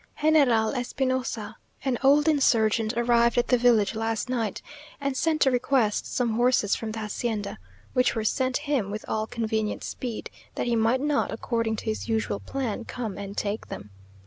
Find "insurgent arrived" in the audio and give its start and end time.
2.27-3.37